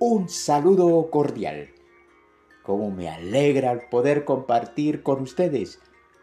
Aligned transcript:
un 0.00 0.28
saludo 0.28 1.10
cordial. 1.10 1.70
Cómo 2.62 2.90
me 2.90 3.08
alegra 3.08 3.90
poder 3.90 4.24
compartir 4.24 5.02
con 5.02 5.22
ustedes 5.22 5.80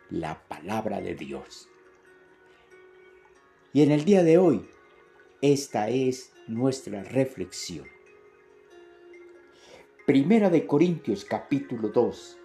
la 0.10 0.48
palabra 0.48 1.02
de 1.02 1.16
Dios. 1.16 1.68
Y 3.74 3.82
en 3.82 3.92
el 3.92 4.06
día 4.06 4.24
de 4.24 4.38
hoy, 4.38 4.66
esta 5.42 5.90
es 5.90 6.32
nuestra 6.48 7.04
reflexión. 7.04 7.86
Primera 10.06 10.50
de 10.50 10.66
Corintios 10.66 11.26
capítulo 11.26 11.90
2, 11.90 12.38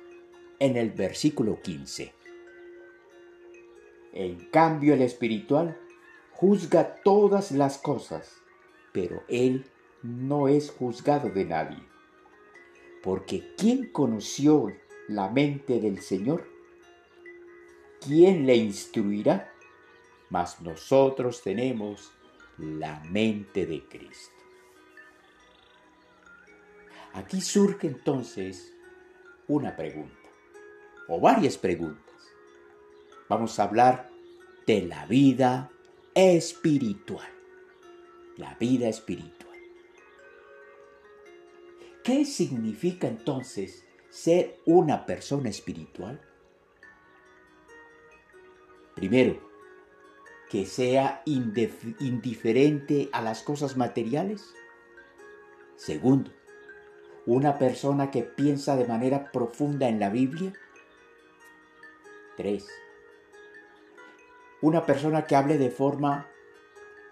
en 0.58 0.76
el 0.76 0.90
versículo 0.90 1.60
15. 1.62 2.12
En 4.14 4.50
cambio 4.50 4.94
el 4.94 5.02
espiritual 5.02 5.78
juzga 6.32 6.96
todas 7.04 7.52
las 7.52 7.78
cosas, 7.78 8.34
pero 8.92 9.22
él 9.28 9.66
no 10.02 10.48
es 10.48 10.70
juzgado 10.70 11.30
de 11.30 11.44
nadie. 11.44 11.82
Porque 13.02 13.54
¿quién 13.56 13.90
conoció 13.92 14.72
la 15.08 15.28
mente 15.30 15.80
del 15.80 16.00
Señor? 16.00 16.48
¿Quién 18.00 18.46
le 18.46 18.56
instruirá? 18.56 19.52
Mas 20.28 20.60
nosotros 20.60 21.42
tenemos 21.42 22.12
la 22.58 23.00
mente 23.10 23.66
de 23.66 23.82
Cristo. 23.86 24.34
Aquí 27.12 27.40
surge 27.40 27.88
entonces 27.88 28.72
una 29.48 29.74
pregunta, 29.74 30.28
o 31.08 31.20
varias 31.20 31.58
preguntas. 31.58 32.14
Vamos 33.28 33.58
a 33.58 33.64
hablar 33.64 34.10
de 34.66 34.82
la 34.82 35.06
vida 35.06 35.70
espiritual. 36.14 37.28
La 38.36 38.54
vida 38.54 38.88
espiritual. 38.88 39.49
¿Qué 42.10 42.24
significa 42.24 43.06
entonces 43.06 43.84
ser 44.08 44.58
una 44.66 45.06
persona 45.06 45.48
espiritual? 45.48 46.20
Primero, 48.96 49.38
que 50.50 50.66
sea 50.66 51.22
indiferente 51.24 53.10
a 53.12 53.22
las 53.22 53.44
cosas 53.44 53.76
materiales. 53.76 54.42
Segundo, 55.76 56.32
una 57.26 57.58
persona 57.58 58.10
que 58.10 58.24
piensa 58.24 58.74
de 58.74 58.88
manera 58.88 59.30
profunda 59.30 59.88
en 59.88 60.00
la 60.00 60.10
Biblia. 60.10 60.52
Tres, 62.36 62.66
una 64.62 64.84
persona 64.84 65.26
que 65.26 65.36
hable 65.36 65.58
de 65.58 65.70
forma 65.70 66.26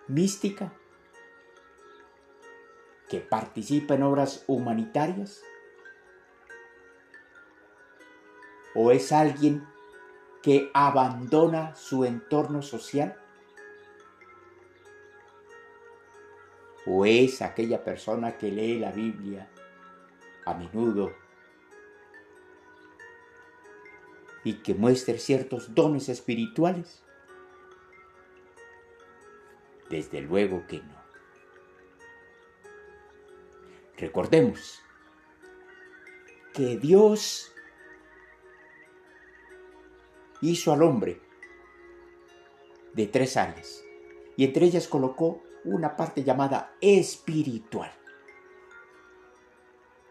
mística, 0.09 0.73
que 3.09 3.21
participa 3.21 3.95
en 3.95 4.03
obras 4.03 4.45
humanitarias, 4.47 5.43
o 8.75 8.91
es 8.91 9.13
alguien 9.13 9.67
que 10.43 10.71
abandona 10.75 11.75
su 11.75 12.05
entorno 12.05 12.63
social, 12.63 13.17
o 16.87 17.05
es 17.05 17.43
aquella 17.43 17.85
persona 17.85 18.39
que 18.39 18.51
lee 18.51 18.79
la 18.79 18.93
Biblia 18.93 19.49
a 20.47 20.55
menudo 20.55 21.13
y 24.45 24.55
que 24.63 24.75
muestre 24.75 25.19
ciertos 25.19 25.75
dones 25.75 26.09
espirituales. 26.09 27.03
Desde 29.91 30.23
luego 30.23 30.67
que 30.67 30.79
no. 30.79 30.98
Recordemos 33.99 34.81
que 36.55 36.77
Dios 36.77 37.53
hizo 40.41 40.73
al 40.73 40.83
hombre 40.83 41.21
de 42.95 43.07
tres 43.07 43.37
áreas 43.37 43.83
y 44.37 44.45
entre 44.45 44.67
ellas 44.67 44.89
colocó 44.89 45.43
una 45.65 45.97
parte 45.97 46.23
llamada 46.23 46.75
espiritual 46.81 47.93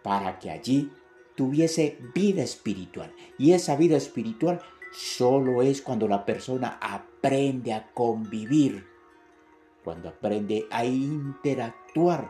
para 0.03 0.37
que 0.39 0.51
allí 0.51 0.91
tuviese 1.35 1.97
vida 2.13 2.43
espiritual. 2.43 3.13
Y 3.37 3.53
esa 3.53 3.75
vida 3.75 3.97
espiritual 3.97 4.61
solo 4.91 5.61
es 5.61 5.81
cuando 5.81 6.07
la 6.07 6.25
persona 6.25 6.77
aprende 6.81 7.73
a 7.73 7.91
convivir 7.93 8.97
cuando 9.87 10.09
aprende 10.09 10.67
a 10.69 10.83
interactuar 10.83 12.29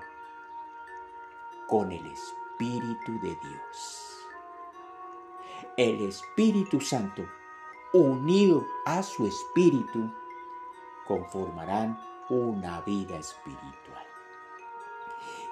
con 1.68 1.92
el 1.92 2.06
Espíritu 2.06 3.20
de 3.20 3.36
Dios. 3.36 4.18
El 5.76 6.02
Espíritu 6.02 6.82
Santo, 6.82 7.24
unido 7.94 8.66
a 8.86 9.04
su 9.04 9.28
Espíritu, 9.28 10.12
conformarán 11.06 12.00
una 12.30 12.82
vida 12.82 13.18
espiritual. 13.18 14.06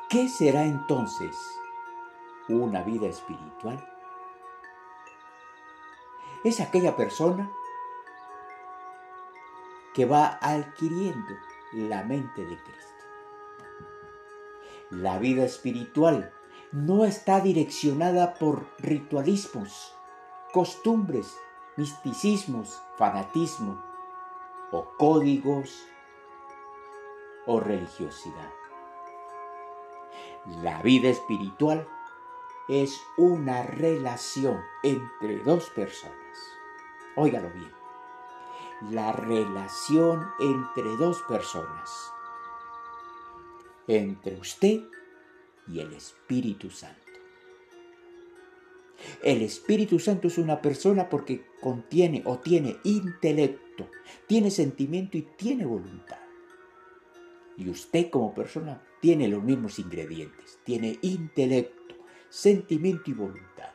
¿Qué 0.10 0.30
será 0.30 0.64
entonces 0.64 1.36
una 2.48 2.82
vida 2.82 3.08
espiritual? 3.08 3.84
Es 6.44 6.60
aquella 6.60 6.96
persona 6.96 7.52
que 9.94 10.06
va 10.06 10.38
adquiriendo 10.42 11.34
la 11.74 12.04
mente 12.04 12.46
de 12.46 12.58
Cristo. 12.58 12.95
La 14.90 15.18
vida 15.20 15.44
espiritual 15.44 16.32
no 16.72 17.06
está 17.06 17.40
direccionada 17.42 18.36
por 18.36 18.68
ritualismos, 18.80 19.96
costumbres, 20.54 21.36
misticismos, 21.76 22.82
fanatismo 22.98 23.82
o 24.72 24.86
códigos 24.98 25.86
o 27.46 27.60
religiosidad. 27.60 28.52
La 30.62 30.82
vida 30.82 31.10
espiritual 31.10 31.88
es 32.68 33.00
una 33.18 33.64
relación 33.64 34.62
entre 34.84 35.40
dos 35.40 35.70
personas. 35.72 36.16
Óigalo 37.16 37.50
bien 37.52 37.86
la 38.82 39.12
relación 39.14 40.30
entre 40.40 40.98
dos 40.98 41.22
personas, 41.24 42.14
entre 43.88 44.36
usted 44.36 44.82
y 45.68 45.80
el 45.80 45.94
Espíritu 45.94 46.70
Santo. 46.70 47.02
El 49.24 49.42
Espíritu 49.42 50.00
Santo 50.00 50.28
es 50.28 50.38
una 50.38 50.62
persona 50.62 51.10
porque 51.10 51.46
contiene 51.62 52.22
o 52.26 52.40
tiene 52.40 52.78
intelecto, 52.84 53.90
tiene 54.28 54.50
sentimiento 54.52 55.18
y 55.18 55.24
tiene 55.24 55.66
voluntad. 55.66 56.20
Y 57.58 57.70
usted 57.70 58.10
como 58.10 58.34
persona 58.34 58.82
tiene 59.02 59.28
los 59.28 59.44
mismos 59.44 59.80
ingredientes, 59.80 60.60
tiene 60.64 61.00
intelecto, 61.02 61.96
sentimiento 62.30 63.12
y 63.12 63.14
voluntad. 63.14 63.72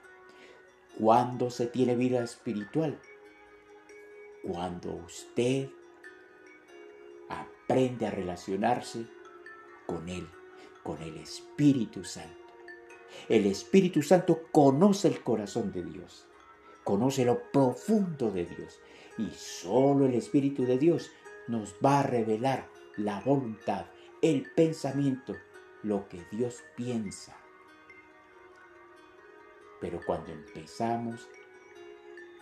¿Cuándo 0.98 1.50
se 1.50 1.66
tiene 1.66 1.97
vida 1.97 2.22
espiritual? 2.22 2.98
cuando 4.42 4.94
usted 4.94 5.69
aprende 7.28 8.06
a 8.06 8.10
relacionarse 8.10 9.06
con 9.91 10.09
Él, 10.09 10.28
con 10.84 11.03
el 11.03 11.17
Espíritu 11.17 12.05
Santo. 12.05 12.55
El 13.28 13.45
Espíritu 13.47 14.03
Santo 14.03 14.43
conoce 14.53 15.09
el 15.09 15.21
corazón 15.25 15.73
de 15.73 15.83
Dios, 15.83 16.28
conoce 16.84 17.25
lo 17.25 17.51
profundo 17.51 18.31
de 18.31 18.47
Dios 18.47 18.78
y 19.19 19.28
solo 19.31 20.06
el 20.06 20.15
Espíritu 20.15 20.65
de 20.65 20.78
Dios 20.78 21.10
nos 21.48 21.75
va 21.84 22.01
a 22.01 22.03
revelar 22.04 22.69
la 22.98 23.21
voluntad, 23.21 23.87
el 24.22 24.48
pensamiento, 24.54 25.34
lo 25.83 26.09
que 26.09 26.25
Dios 26.31 26.63
piensa. 26.77 27.36
Pero 29.81 30.01
cuando 30.07 30.31
empezamos 30.31 31.28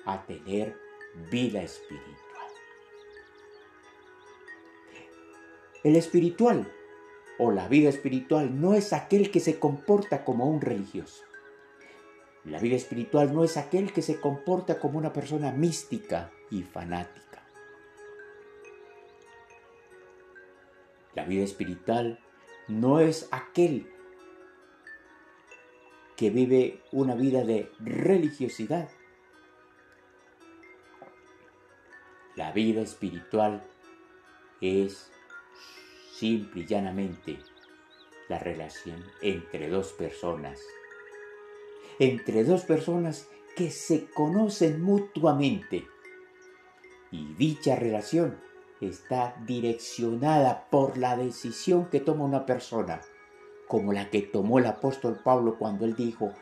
a 0.05 0.23
tener 0.27 0.77
vida 1.31 1.63
espiritual. 1.63 2.19
El 5.83 5.97
espiritual 5.97 6.71
o 7.39 7.51
la 7.51 7.69
vida 7.69 7.89
espiritual 7.89 8.61
no 8.61 8.75
es 8.75 8.93
aquel 8.93 9.31
que 9.31 9.41
se 9.41 9.59
comporta 9.59 10.25
como 10.25 10.47
un 10.47 10.61
religioso. 10.61 11.25
La 12.45 12.59
vida 12.59 12.77
espiritual 12.77 13.33
no 13.33 13.45
es 13.45 13.57
aquel 13.57 13.93
que 13.93 14.03
se 14.03 14.21
comporta 14.21 14.79
como 14.79 14.99
una 14.99 15.13
persona 15.13 15.53
mística 15.53 16.31
y 16.51 16.63
fanática. 16.63 17.43
La 21.15 21.25
vida 21.25 21.45
espiritual 21.45 22.21
no 22.69 23.01
es 23.01 23.29
aquel 23.31 23.91
que 26.17 26.31
vive 26.31 26.83
una 26.93 27.15
vida 27.15 27.45
de 27.45 27.71
religiosidad, 27.81 28.89
La 32.39 32.53
vida 32.53 32.83
espiritual 32.83 33.65
es 34.61 35.11
simple 36.19 36.63
y 36.63 36.67
llanamente 36.67 37.39
la 38.29 38.39
relación 38.39 39.05
entre 39.23 39.69
dos 39.69 39.93
personas. 39.93 40.61
Entre 41.99 42.45
dos 42.45 42.63
personas 42.63 43.29
que 43.57 43.71
se 43.71 44.09
conocen 44.11 44.83
mutuamente. 44.83 45.87
Y 47.11 47.35
dicha 47.35 47.77
relación 47.77 48.39
está 48.81 49.37
direccionada 49.47 50.69
por 50.71 50.99
la 50.99 51.17
decisión 51.17 51.89
que 51.89 52.01
toma 52.01 52.25
una 52.25 52.47
persona, 52.47 53.01
como 53.67 53.93
la 53.93 54.11
que 54.11 54.23
tomó 54.23 54.59
el 54.59 54.67
apóstol 54.67 55.21
Pablo 55.25 55.57
cuando 55.59 55.85
él 55.85 55.97
dijo, 55.97 56.33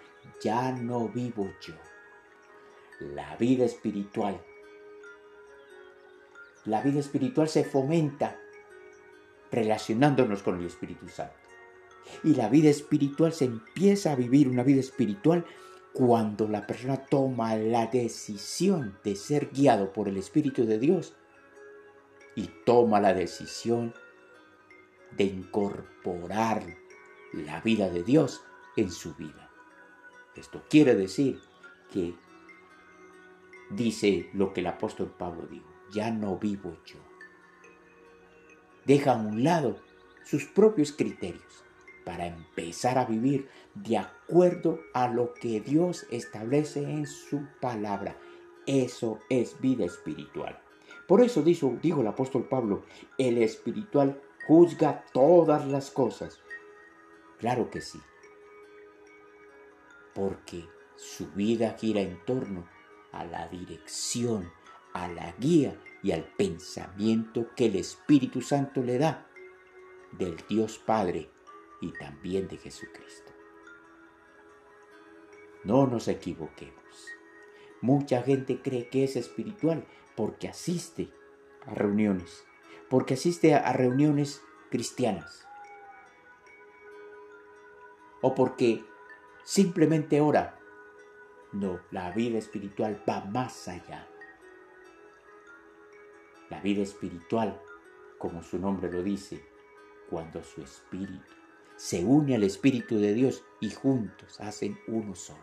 ya 0.42 0.72
no 0.72 1.08
vivo 1.08 1.50
yo. 1.60 1.74
La 3.00 3.36
vida 3.36 3.64
espiritual. 3.64 4.42
La 6.64 6.82
vida 6.82 6.98
espiritual 6.98 7.48
se 7.48 7.64
fomenta 7.64 8.36
relacionándonos 9.50 10.42
con 10.42 10.58
el 10.58 10.66
Espíritu 10.66 11.08
Santo. 11.08 11.34
Y 12.22 12.34
la 12.34 12.48
vida 12.48 12.70
espiritual 12.70 13.32
se 13.32 13.46
empieza 13.46 14.12
a 14.12 14.16
vivir 14.16 14.48
una 14.48 14.62
vida 14.62 14.80
espiritual 14.80 15.44
cuando 15.92 16.46
la 16.46 16.66
persona 16.66 16.98
toma 16.98 17.56
la 17.56 17.86
decisión 17.86 18.98
de 19.02 19.16
ser 19.16 19.50
guiado 19.50 19.92
por 19.92 20.08
el 20.08 20.16
Espíritu 20.16 20.66
de 20.66 20.78
Dios 20.78 21.14
y 22.34 22.50
toma 22.64 23.00
la 23.00 23.14
decisión 23.14 23.94
de 25.16 25.24
incorporar 25.24 26.62
la 27.32 27.60
vida 27.60 27.88
de 27.88 28.02
Dios 28.02 28.42
en 28.76 28.90
su 28.90 29.14
vida. 29.14 29.50
Esto 30.36 30.62
quiere 30.68 30.94
decir 30.94 31.40
que 31.90 32.14
dice 33.70 34.28
lo 34.34 34.52
que 34.52 34.60
el 34.60 34.66
apóstol 34.66 35.14
Pablo 35.16 35.46
dijo, 35.46 35.72
ya 35.90 36.10
no 36.10 36.36
vivo 36.38 36.76
yo. 36.84 36.98
Deja 38.86 39.12
a 39.12 39.16
un 39.16 39.42
lado 39.42 39.76
sus 40.24 40.44
propios 40.44 40.92
criterios 40.92 41.64
para 42.04 42.26
empezar 42.26 42.98
a 42.98 43.04
vivir 43.04 43.48
de 43.74 43.98
acuerdo 43.98 44.80
a 44.94 45.08
lo 45.08 45.34
que 45.34 45.60
Dios 45.60 46.06
establece 46.10 46.82
en 46.82 47.06
su 47.06 47.46
palabra. 47.60 48.16
Eso 48.64 49.18
es 49.28 49.60
vida 49.60 49.84
espiritual. 49.84 50.60
Por 51.08 51.20
eso 51.20 51.42
dijo, 51.42 51.76
dijo 51.82 52.00
el 52.00 52.06
apóstol 52.06 52.48
Pablo, 52.48 52.84
el 53.18 53.38
espiritual 53.38 54.20
juzga 54.46 55.04
todas 55.12 55.66
las 55.66 55.90
cosas. 55.90 56.40
Claro 57.38 57.70
que 57.70 57.80
sí. 57.80 58.00
Porque 60.14 60.64
su 60.94 61.30
vida 61.32 61.76
gira 61.78 62.00
en 62.00 62.24
torno 62.24 62.68
a 63.12 63.24
la 63.24 63.48
dirección, 63.48 64.50
a 64.96 65.08
la 65.08 65.32
guía 65.32 65.78
y 66.02 66.12
al 66.12 66.24
pensamiento 66.24 67.48
que 67.54 67.66
el 67.66 67.76
Espíritu 67.76 68.40
Santo 68.40 68.82
le 68.82 68.96
da 68.96 69.26
del 70.12 70.36
Dios 70.48 70.78
Padre 70.78 71.30
y 71.82 71.92
también 71.92 72.48
de 72.48 72.56
Jesucristo. 72.56 73.32
No 75.64 75.86
nos 75.86 76.08
equivoquemos. 76.08 76.74
Mucha 77.82 78.22
gente 78.22 78.62
cree 78.62 78.88
que 78.88 79.04
es 79.04 79.16
espiritual 79.16 79.86
porque 80.14 80.48
asiste 80.48 81.12
a 81.66 81.74
reuniones, 81.74 82.46
porque 82.88 83.14
asiste 83.14 83.54
a 83.54 83.70
reuniones 83.74 84.42
cristianas, 84.70 85.46
o 88.22 88.34
porque 88.34 88.82
simplemente 89.44 90.22
ora. 90.22 90.58
No, 91.52 91.80
la 91.90 92.10
vida 92.12 92.38
espiritual 92.38 93.02
va 93.06 93.24
más 93.26 93.68
allá. 93.68 94.08
La 96.50 96.60
vida 96.60 96.82
espiritual, 96.82 97.60
como 98.18 98.42
su 98.42 98.58
nombre 98.58 98.90
lo 98.90 99.02
dice, 99.02 99.44
cuando 100.08 100.42
su 100.42 100.62
espíritu 100.62 101.36
se 101.76 102.02
une 102.02 102.34
al 102.34 102.42
Espíritu 102.42 102.98
de 102.98 103.12
Dios 103.12 103.44
y 103.60 103.70
juntos 103.70 104.40
hacen 104.40 104.78
uno 104.88 105.14
solo. 105.14 105.40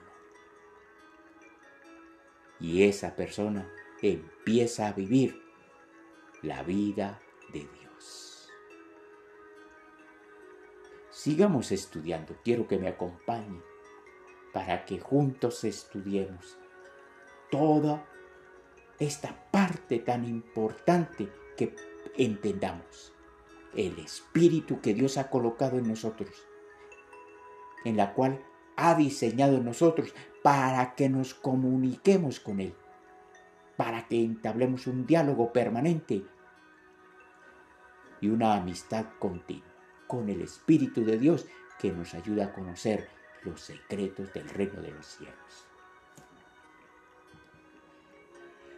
Y 2.60 2.84
esa 2.84 3.16
persona 3.16 3.70
empieza 4.02 4.88
a 4.88 4.94
vivir 4.94 5.40
la 6.42 6.64
vida 6.64 7.22
de 7.52 7.60
Dios. 7.60 8.50
Sigamos 11.12 11.72
estudiando, 11.72 12.36
quiero 12.44 12.68
que 12.68 12.80
me 12.80 12.88
acompañe 12.88 13.62
para 14.52 14.86
que 14.86 15.00
juntos 15.00 15.64
estudiemos 15.64 16.58
toda 17.52 18.08
esta 19.00 19.50
parte 19.52 20.00
tan 20.00 20.26
importante 20.26 21.30
que 21.58 21.76
entendamos 22.18 23.14
el 23.76 23.98
espíritu 24.00 24.82
que 24.82 24.94
Dios 24.94 25.18
ha 25.18 25.30
colocado 25.30 25.78
en 25.78 25.88
nosotros, 25.88 26.48
en 27.86 27.98
la 27.98 28.14
cual 28.14 28.44
ha 28.76 28.96
diseñado 28.96 29.58
en 29.58 29.66
nosotros 29.66 30.14
para 30.44 30.96
que 30.96 31.10
nos 31.10 31.34
comuniquemos 31.34 32.40
con 32.40 32.60
Él, 32.60 32.76
para 33.78 34.08
que 34.08 34.24
entablemos 34.24 34.88
un 34.88 35.06
diálogo 35.06 35.52
permanente 35.52 36.24
y 38.22 38.28
una 38.30 38.56
amistad 38.56 39.06
continua 39.20 39.74
con 40.08 40.30
el 40.30 40.42
Espíritu 40.42 41.04
de 41.04 41.18
Dios 41.18 41.48
que 41.80 41.92
nos 41.92 42.14
ayuda 42.14 42.46
a 42.46 42.54
conocer 42.54 43.10
los 43.44 43.60
secretos 43.62 44.32
del 44.34 44.48
reino 44.50 44.82
de 44.82 44.92
los 44.92 45.06
cielos. 45.06 45.73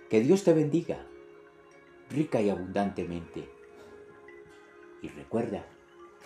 Que 0.09 0.21
Dios 0.21 0.43
te 0.43 0.53
bendiga 0.53 1.05
rica 2.09 2.41
y 2.41 2.49
abundantemente 2.49 3.49
y 5.01 5.09
recuerda 5.09 5.65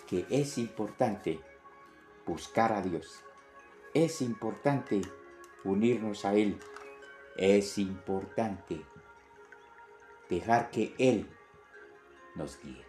que 0.07 0.25
es 0.29 0.57
importante 0.57 1.39
buscar 2.25 2.71
a 2.71 2.81
Dios. 2.81 3.23
Es 3.93 4.21
importante 4.21 5.01
unirnos 5.63 6.25
a 6.25 6.33
Él. 6.33 6.57
Es 7.37 7.77
importante 7.77 8.81
dejar 10.29 10.71
que 10.71 10.93
Él 10.97 11.27
nos 12.35 12.61
guíe. 12.61 12.85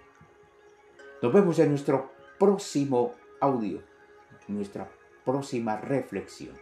Nos 1.22 1.32
vemos 1.32 1.58
en 1.58 1.70
nuestro 1.70 2.12
próximo 2.38 3.14
audio, 3.40 3.82
nuestra 4.48 4.90
próxima 5.24 5.76
reflexión. 5.76 6.56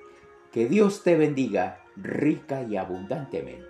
Que 0.52 0.66
Dios 0.66 1.02
te 1.02 1.16
bendiga 1.16 1.84
rica 1.96 2.62
y 2.62 2.76
abundantemente. 2.76 3.67